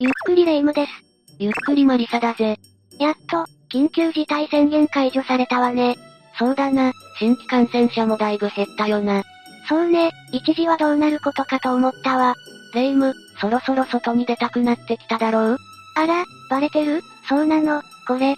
[0.00, 0.92] ゆっくりレ夢ムです。
[1.40, 2.56] ゆっくりマリサだぜ。
[3.00, 5.96] やっと、緊急事態宣言解除されたわね。
[6.38, 9.24] そうだな、新規感染者もだいぶ減ったよな。
[9.68, 12.36] そうね、一時はどうなることかと思ったわ。
[12.74, 15.58] レ夢ム、そろそろ外に出たくなってきただろう？
[15.96, 17.02] あら、バレてる？
[17.28, 18.36] そうなの、これ。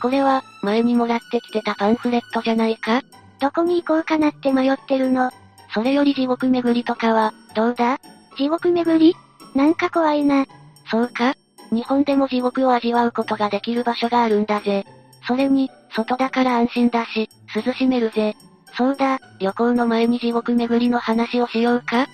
[0.00, 3.02] これは、前にもらってきてたパンフレットじゃないか？
[3.40, 5.32] どこに行こうかなって迷ってるの？
[5.74, 7.98] それより地獄巡りとかは、どうだ？
[8.38, 9.16] 地獄巡り？
[9.56, 10.46] なんか怖いな。
[10.90, 11.34] そうか
[11.70, 14.84] 日本でも地獄を味わうことができる場所があるんだぜ。
[15.26, 18.34] それに、外だから安心だし、涼しめるぜ。
[18.76, 22.06] そうだ、旅行の前に地獄巡りの話をしようか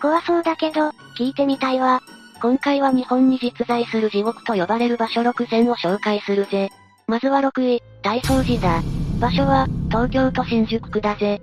[0.00, 2.00] 怖そうだけど、聞いてみたいわ。
[2.40, 6.70] 今回は日本に実在する地獄と呼ばれる場所6選を紹介するぜ。
[7.06, 8.82] まずは6位、大掃寺だ。
[9.20, 11.42] 場所は、東京都新宿区だぜ。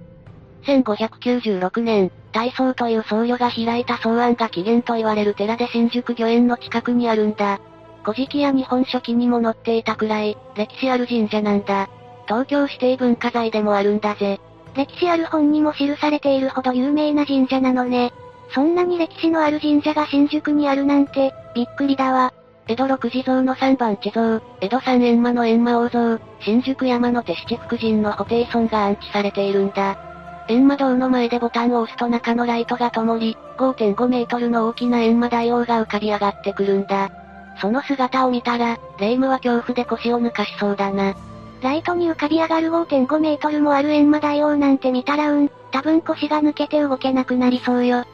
[0.66, 7.60] 1596年、大僧という僧侶が開いた草案が起源と言われる寺で新宿御苑の近くにあるんだ。
[8.04, 11.90] 古事記や日本書紀にも載っていたくらい、歴史ある神社なんだ。
[12.28, 14.40] 東京指定文化財でもあるんだぜ。
[14.76, 18.14] 歴史ある本にも記されているほど有名な神社なのね。
[18.54, 22.34] そんなに歴史のある神社が新宿にあるなんて、びっくりだわ。
[22.68, 30.07] 江戸六地蔵の三番地蔵、江戸三閻魔の閻魔王像、新宿山の手七福神の布袋尊が安置されているんだ。
[30.48, 37.12] 閻魔堂の前でボタンを押すと中のライトが灯り、5.5メートルの大きな閻魔大王が浮かび上がってくるんだ。
[37.60, 41.16] その姿を見たら、霊夢は恐怖で腰を抜かしそうだな。
[41.62, 48.06] ライトに浮かび上がる5.5メートルもある閻魔大王なんて見たらうん、多分腰が抜けて動けなくなりそうよ。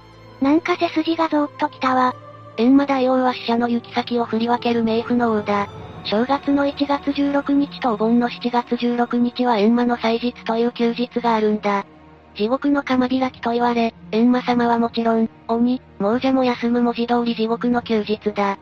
[0.41, 2.15] なんか背筋がゾーッときたわ。
[2.57, 5.67] 閻魔大王は死者の行き先を振り分ける冥府の王だ。
[6.05, 11.85] 正月の1月16日とお盆の7月16日は閻魔の祭日という休日があるんだ。
[12.35, 18.57] 地獄の釜開きと言われ、閻魔様はもちろん、鬼、亡者も休む文字通り地獄の休日だ。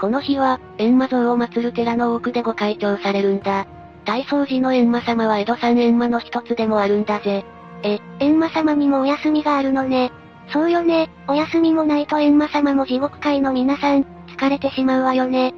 [0.00, 3.66] この日は、閻魔像を祀る寺の多くでご開帳されるんだ。
[4.04, 7.44] 大掃除の閻魔様は江戸三閻魔の一つでもあるんだぜ。
[7.84, 10.10] え、閻魔様にもお休みがあるのね。
[10.52, 14.04] そうよね、お休みもないと閻魔様も地獄界の皆さん、
[14.36, 15.54] 疲れてしまうわよね。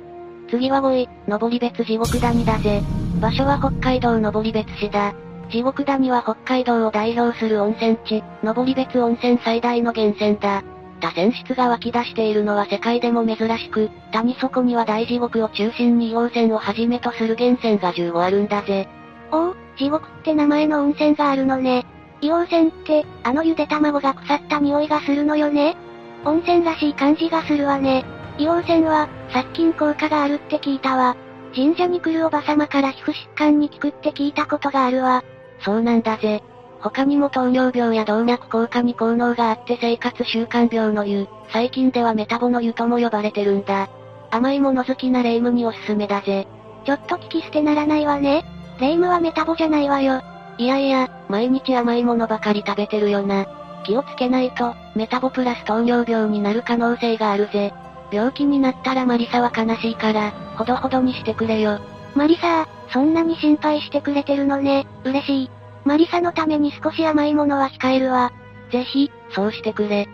[0.51, 2.83] 次は5位、登別地獄谷だぜ。
[3.21, 5.15] 場所は北海道登別市だ。
[5.51, 10.63] 地獄谷は北海道を代表する温泉地、登別温泉最大の源泉だ。
[11.01, 18.89] 多泉質が湧き出しているのは世界でも珍しく、谷底には大地獄を中心に硫黄泉をはじめとする源泉が15あるんだぜ。
[19.31, 21.85] おお、地獄って名前の温泉があるのね。
[22.21, 25.77] 硫黄泉って、あのゆで卵が腐った匂いがするのよね。
[26.25, 28.05] 温泉らしい感じがするわね。
[28.39, 31.17] 硫黄泉は、殺菌効果があるって聞いたわ。
[31.55, 35.23] 神社に来るおばさまから皮膚疾患に効くって聞いたことがあるわ。
[35.65, 36.43] そうなんだぜ。
[36.81, 43.89] 他にも糖尿病や動脈硬化に効能があって生活習慣病の湯、最近ではメタボの湯とも呼ばれてるんだ。
[44.31, 46.47] 甘いもの好きなレイムにおすすめだぜ。
[46.85, 48.45] ちょっと聞き捨てならないわね。
[48.79, 50.21] レイムはメタボじゃないわよ。
[50.59, 53.47] いやいや、毎日甘いものばかり食べてるよな。
[53.85, 57.73] 気をつけないと、メタボプラス糖尿病になる可能性があるぜ。
[58.11, 61.79] 病気になったらマリサは悲しいから、ほどほどにしてくれよ。
[62.15, 65.51] マリサそんなに心配してくれてるのね、嬉しい。
[65.85, 68.33] マリサのために少し甘いものは控えるわ。
[68.71, 70.09] ぜひ、そうしてくれ。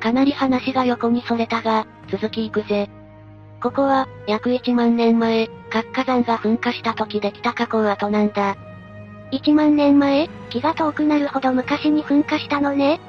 [0.00, 2.90] かなり話が横にそれたが、続き行くぜ。
[3.62, 8.56] ここは、約1万年前、活火山が噴火した時できた火口跡なんだ。
[9.32, 13.00] 1万年前、気が遠くなるほど昔に噴火したのね。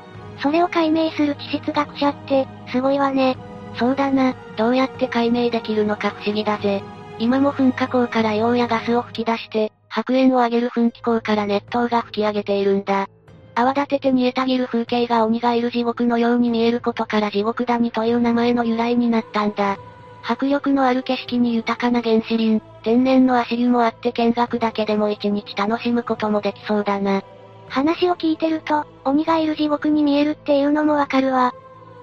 [0.42, 3.38] それを解明する地質学者って、すごいわね。
[3.78, 6.82] そうだな、どうやって解明できるのか不思議だぜ。
[7.20, 13.08] 今も噴火口から硫黄やガスを吹き出して、白煙を上げる噴気口から熱湯が吹き上げているんだ。
[13.56, 19.78] 泡立てて煮えたぎる風景が鬼がいる地獄のように見えることから地獄谷という名前の由来になったんだ。
[20.22, 27.24] 迫力のある景色に豊かな原始林、天然の足湯もあって見学だけでも一日楽しむこともできそうだな。
[27.70, 31.54] 話を聞いてると、鬼がいる地獄に見えるっていうのもわかるわ。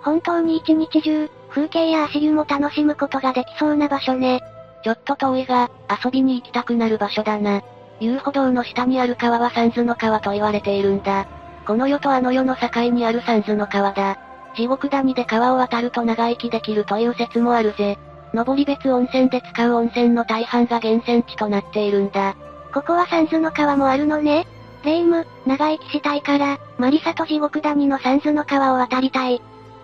[0.00, 4.40] 本当に一日中、風景や足湯も楽しむことができそうな場所ね。
[4.82, 5.70] ちょっと遠いが、
[6.02, 7.62] 遊びに行きたくなる場所だな。
[8.02, 11.28] 遊歩道の下にある川は三途の川と言われているんだ。
[11.64, 14.18] この世とあの世の境にある三途の川だ。
[14.56, 17.98] 地獄谷で川を渡ると長生きできるという説もあるぜ。
[18.34, 22.34] 登別温泉で使う温泉の大半が源泉地となっているんだ。
[22.74, 24.48] ここは三途の川もあるのね。
[24.84, 29.40] 霊夢、長生きしたいから、マリサと地獄谷の三途の川を渡りたい。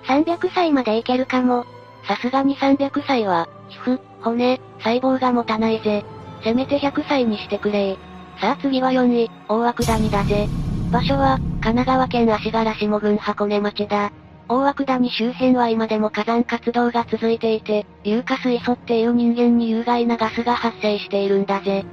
[0.08, 1.66] 300歳までいけるかも。
[2.08, 6.04] さすがに300歳は、皮膚、骨、細胞が持たないぜ。
[6.42, 7.98] せめて100歳にしてくれ
[8.40, 10.48] さあ次は4位、大涌谷だぜ。
[10.92, 14.12] 場所は、神奈川県足柄下郡箱根町だ。
[14.48, 21.84] 大涌谷周辺は今でも火山活動が続いていて、硫化水素っていう人間に有害なガスが発生しているんだぜ。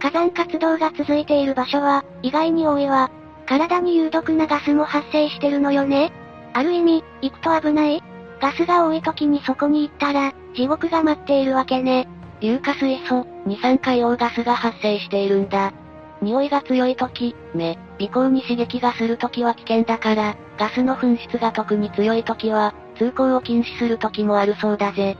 [0.00, 3.10] 火山活動が続いている場所は、意外に多いわ。
[3.46, 6.12] 体に有毒なガスも発生してるのよね。
[6.54, 8.02] ある意味、行くと危ない
[8.40, 12.08] ガスが多い時にそこに行ったら、地獄が待っているわけね。
[12.40, 15.74] 硫化水素、二酸化硫黄ガスが発生しているんだ。
[16.22, 25.16] 匂いが強い時、目、鼻孔に刺激がする時は危険だから、ガスの噴出が特に強い時は、通行を禁止する時もあるそうだぜ。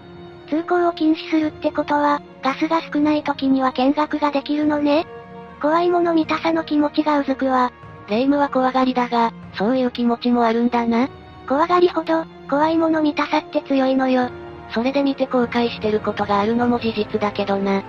[0.49, 5.07] 通行を禁止するってことは、ガスが少ない時には見学ができるのね
[5.63, 7.73] 怖いもの見たさの気持ちがうずくわ。
[8.09, 11.09] 霊夢は怖がりだが、そういう気持ちもあるんだな。
[11.49, 14.31] 怖がりほど、怖いもの見たさって強いのよ。
[14.73, 17.77] それで見て後悔してることがあるのも事実だけどな。
[17.77, 17.83] わ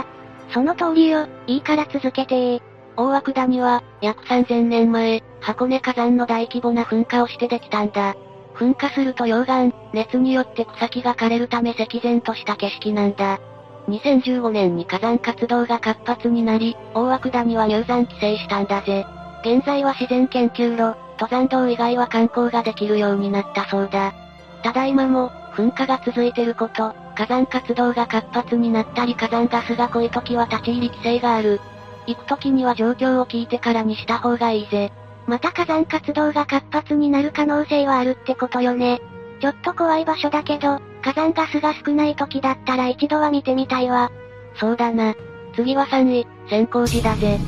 [0.00, 0.15] あ。
[0.50, 2.60] その通りよ、いいから続けてー。
[2.96, 8.14] 大涌谷は、約3000年前、箱根火山の大規模な噴火をしてできたんだ。
[8.54, 13.38] 噴火すると溶岩、熱によって草木が枯れるため赤然とした景色なんだ。
[13.88, 19.06] 2015年に火山活動が活発になり、大涌谷は入山規制したんだぜ。
[19.42, 24.14] 現在は自然研究路、登山道以外は観光ができるようになったそうだ。
[24.62, 31.60] ただいまも、噴火が続いてること、火山活動が活発になったり火山ガスが濃い時は立ち入り規制がある。
[32.06, 34.92] 行く時には状況を聞いてからにした方がいいぜ。
[35.26, 39.00] また火山活動が活発になる可能性はあるってことよね。
[39.40, 44.12] ちょっと怖い場所だけど、火山ガスが少ない時だったら一度は見てみたいわ。
[44.54, 45.14] そうだな。
[45.54, 47.40] 次は3位、先光寺だぜ。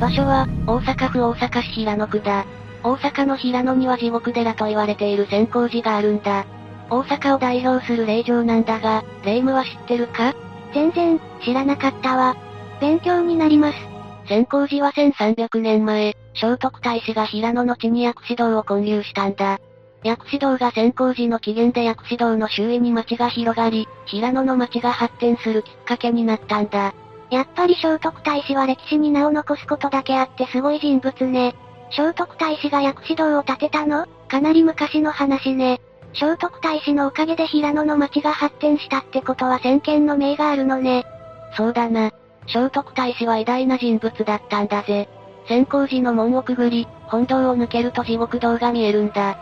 [0.00, 2.46] 場所は、大阪府大阪市平野区だ。
[2.84, 6.46] 大阪の平野には地獄寺と言われている先光寺があるんだ。
[6.88, 10.34] 大阪を代表する霊場なんだが、霊夢は知ってるか？
[10.72, 12.36] 全然、知らなかったわ。
[12.80, 13.78] 勉強になります。
[14.28, 19.58] 先光寺は1300年前、聖徳太子が平野の地に薬師堂を建立したんだ。
[20.04, 26.94] 薬師堂が先光寺の起源で薬師堂の周囲に町が広がり、平野の町が発展するきっかけになったんだ。
[27.30, 31.56] やっぱり聖徳太子は歴史に名を残すことだけあってすごい人物ね。
[31.90, 34.06] 聖徳太子が薬師堂を建てたの？
[34.28, 35.80] かなり昔の話ね。
[36.18, 41.04] 聖徳太子のおかげで平野の町が発展したってことは先見の明があるのね。
[41.56, 42.10] そうだな。
[42.46, 45.08] 聖徳太子は偉大な人物だったんだぜ。
[45.46, 49.36] 先光寺の門をくぐり、本堂を抜けると地獄堂が見えるんだ。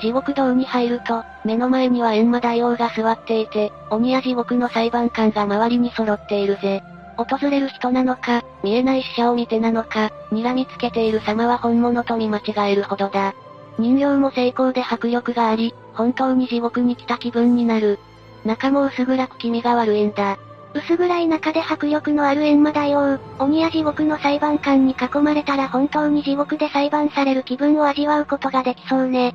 [0.00, 6.82] 地獄堂に入ると、目の前には閻魔大王が座っていて、鬼や地獄の裁判官が周りに揃っているぜ。
[7.16, 13.34] 訪れる人なのか、見えない死者を見てなのか、睨みつけている様は本物と見間違えるほどだ。
[13.78, 17.98] 人形も成功で迫力があり、本当に地獄に来た気分になる。
[18.44, 20.38] 中も薄暗く気味が悪いんだ。
[20.72, 29.34] 薄暗い中で迫力のある閻魔大王、鬼や地獄の裁判官に囲まれたら本当に地獄で裁判される気分を味わうことができそうね。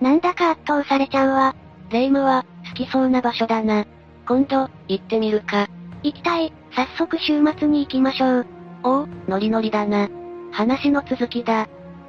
[0.00, 1.54] なんだか圧倒されちゃうわ。
[1.90, 3.84] 霊夢は、好きそうな場所だな。
[4.26, 5.68] 今度、行ってみるか。
[6.02, 8.46] 行きたい、早速週末に行きましょう。
[8.84, 10.08] おお、ノリノリだな。
[10.52, 11.68] 話の続きだ。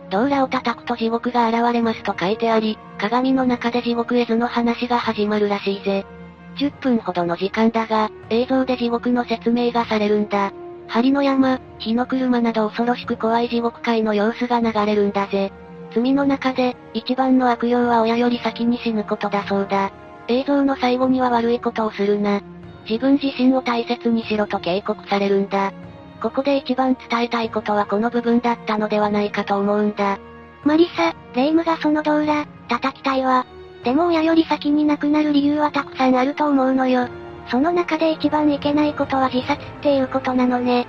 [0.10, 6.06] 道裏を叩くと地獄が現れますと書いてあり、鏡の中で地獄絵図の話が始まるらしいぜ。
[6.58, 10.52] 10分ほどの時間だが、映像で地獄の説明がされるんだ。
[10.88, 15.52] 針の山、火の車など恐ろしく怖い地獄界の様子が流れるんだぜ。
[15.94, 19.92] 罪の中で、一番の悪用は親より先に死ぬことだそうだ。
[20.28, 22.42] 映像の最後には悪いことをするな。
[22.90, 25.74] 自分自身を大切にしろと警告されるんだ。
[26.22, 30.20] ここで一番伝えたいことはこの部分だったのではないかと思うんだ。
[30.64, 33.46] マリサ、レイムがその道裏、叩きたいわ。
[33.84, 37.08] でも親より先に亡くなる理由はたくさんあると思うのよ。
[37.50, 40.88] その中で一番いけないことは自殺っていうことなのね。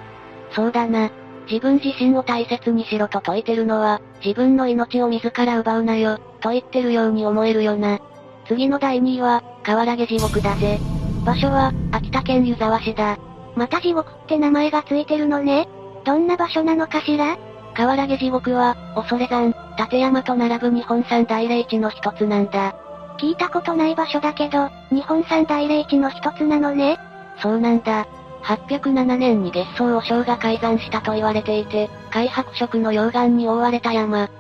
[0.53, 1.11] そうだな。
[1.51, 8.01] 自分自身を大切にしろと説いてるのは、自分の命を自ら奪うなよ、と言ってるように思えるよな。
[8.47, 10.79] 次の第2位は、河原毛地獄だぜ。
[11.25, 13.19] 場所は、秋田県湯沢市だ。
[13.59, 15.69] また地獄って名前がついてるのね。
[16.05, 17.37] どんな場所なのかしら？
[17.75, 22.75] 河原毛地獄は、恐山、立山と並ぶ日本三大霊地の一つなんだ。
[23.19, 26.99] 聞いたことない場所だけど、日本三大霊地の一つなのね。
[27.43, 28.07] そうなんだ。
[28.45, 34.31] 807年に月相和尚が開山したと言われていて、開白色の溶岩に覆われた山。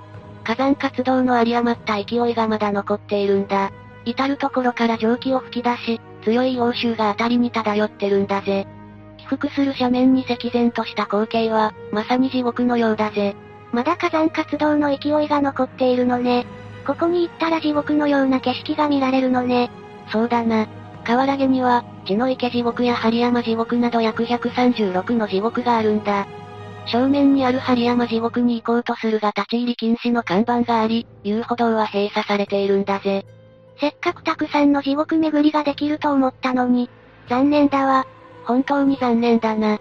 [0.45, 3.73] 火山活動の有り余った勢いがまだ残っているんだ。
[4.05, 8.67] 至るところから蒸気を吹き出し、強い応酬が当たりに漂ってるんだぜ。
[9.29, 13.37] 起伏する斜面に赤然とした光景は、まさに地獄のようだぜ。
[13.73, 16.47] まだ火山活動の勢いが残っているのね。
[16.87, 19.71] ここに行ったら地獄のような景色が見られるのね。
[20.11, 20.67] そうだな。
[21.05, 26.27] 河原毛には、血の池地獄や針山地獄など約136の地獄があるんだ。
[26.87, 33.27] 正面にある針山地獄に行こうとするが立ち入り禁止の看板があり、遊歩道は閉鎖されているんだぜ。
[33.79, 36.89] せっかくたくさんの地獄巡りができると思ったのに、
[37.29, 38.07] 残念だわ。
[38.49, 39.79] 本当に残念だな。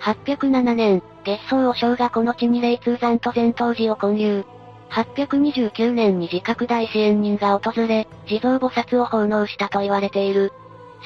[0.00, 4.46] 807年、月相和尚がこの地に霊通山と前頭寺を建立。
[4.90, 10.52] 829年に自覚大支援人が訪れ、地蔵菩薩を奉納したと言われている。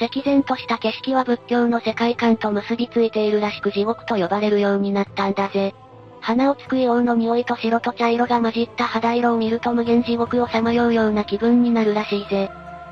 [0.01, 5.73] 石然とした景色は仏教の世界観と結びついているらしく地獄と呼ばれるようになったんだぜ。
[6.19, 12.51] 花をつく硫黄の匂いと白と茶色が混じった肌色を見ると無限地獄をさまようような気分になるらしいぜ。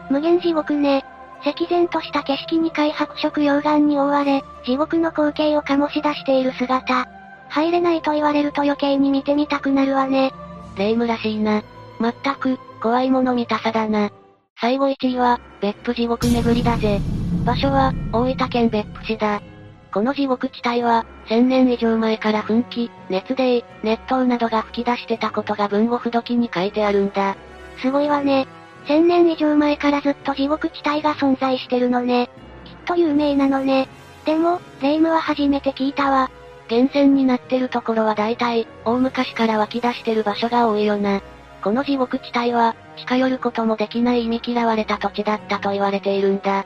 [0.10, 1.03] 無限地獄ね。
[1.45, 7.05] 石然とした景色に海白色溶岩に覆われ、地獄の光景を醸し出している姿。
[7.49, 10.33] 入れないと言われると余計に見てみたくなるわね。
[10.75, 11.63] 霊夢らしいな。
[11.99, 14.09] まったく、怖いもの見たさだな。
[14.59, 17.01] 最後1位は、別府地獄巡りだぜ。
[17.45, 19.41] 場所は、大分県別府市だ。
[19.93, 27.37] この地獄地帯は、1000年以上前から噴気、熱泥、熱湯などが吹き出してたことが文後不時に書いてあるんだ。
[27.77, 28.47] すごいわね。
[28.88, 32.30] 1000年以上前からずっと地獄地帯が存在してるのね。
[32.65, 33.88] きっと有名なのね。
[34.25, 36.30] でも、霊夢は初めて聞いたわ。
[36.70, 41.22] 源泉になってるところは大体、大昔から湧き出してる場所が多いよな。
[41.63, 46.65] この地獄地帯は、近寄ることもできない意味嫌われた土地だったと言われているんだ。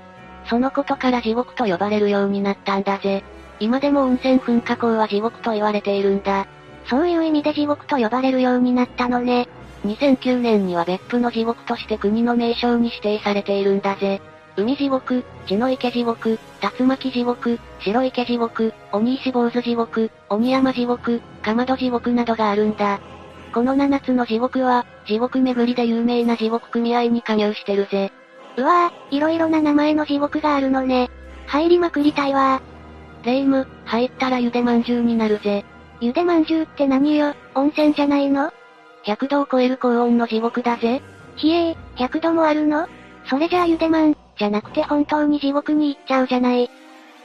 [0.50, 3.24] そのことから地獄と呼ばれるようになったんだぜ。
[3.60, 6.48] 今でも温泉噴火口は地獄と言われているんだ。
[6.90, 9.48] そういう意味で地獄と呼ばれるようになったのね。
[9.86, 14.21] 2009年には別府の地獄として国の名称に指定されているんだぜ。
[14.57, 16.38] 海地獄、血の池地獄、
[16.77, 23.00] 竜巻地獄、白池地獄、鬼石坊主地獄、鬼山地獄、かまど地獄などがあるんだ。
[23.53, 28.12] この7つの地獄は、地獄巡りで有名な地獄組合に加入してるぜ。
[28.57, 31.09] うわぁ、いろいろな名前の地獄があるのね。
[31.48, 32.62] 入りまくりたいわ
[33.24, 35.63] レイム、入ったらゆでまんじゅうになるぜ。
[36.01, 38.51] ゆでまんじゅうって何よ、温泉じゃないの？
[39.06, 41.01] ?100 度を超える高温の地獄だぜ。
[41.36, 42.88] ひえー、100度もあるの？
[43.29, 46.70] それじゃあゆでまん、じゃなくて本当に地獄に行っちゃうじゃない。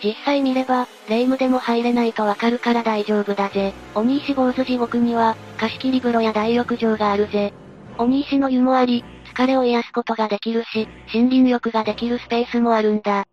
[0.02, 3.72] 実際見れば、霊夢でも入れないとわかるから大丈夫だぜ。
[3.94, 7.54] 鬼石坊主地獄には、貸し切り風呂や大浴場があるぜ。
[7.96, 9.04] 鬼石の湯もあり、
[9.34, 13.24] 疲れを癒すことができるし、森林浴ができるスペースもあるんだ。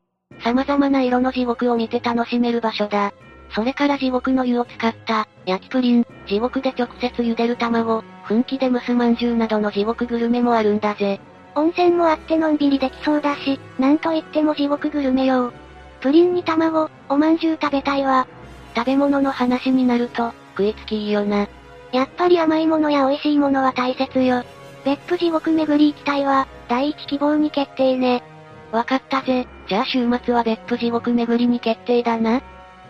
[0.44, 3.12] 様々な色の地獄を見て楽しめる場所だ。
[3.54, 11.20] それから地獄の湯を使った、焼きプリン、地獄で直接茹でる卵、噴気で蒸すまんじゅうなどの地獄グルメもあるんだぜ。
[11.56, 15.52] 温泉もあってのんびりできそうだし、なんといっても地獄グルメ用。
[16.00, 18.26] プリンに卵、おまんじゅう食べたいわ。
[18.74, 21.48] 食べ物の話になると、食いつきいいよな。
[21.92, 24.44] やっぱり甘いものや美味しいものは大切よ。
[24.86, 26.48] 別府地獄巡り行きたいわ。
[26.70, 28.24] 第一希望に決定ね。
[28.72, 29.46] わかったぜ。
[29.68, 32.42] じゃあ週末は別府地獄巡りに決定だな。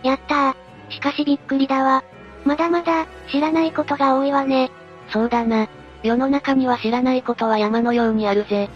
[0.02, 0.54] やったー。
[0.90, 2.04] しかしびっくりだわ。
[2.44, 4.70] まだまだ、知らないことが多いわね。
[5.10, 5.68] そうだな。
[6.02, 8.68] 世の中には知らないことは山のようにあるぜ。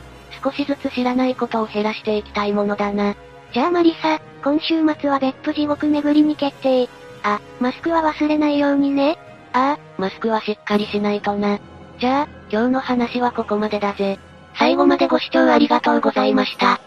[0.42, 3.14] 少しずつ知らないことを減らしていきたいものだな。
[3.52, 6.88] じゃあマリサ、今週末は別府地獄巡りに決定。
[7.22, 9.18] あ、マスクは忘れないようにね。
[9.52, 11.58] ああ、マスクはしっかりしないとな。
[11.98, 14.18] じゃあ、今日の話はここまでだぜ。
[14.58, 16.80] 最後までご視聴ありがとうございました。